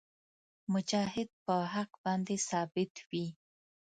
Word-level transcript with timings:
مجاهد 0.73 1.29
په 1.45 1.55
حق 1.73 1.91
باندې 2.03 2.35
ثابت 2.49 2.93
وي. 3.09 3.25